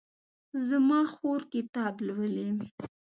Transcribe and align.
زما 0.67 0.99
خور 1.15 1.41
کتاب 1.53 1.93
لولي 2.07 2.47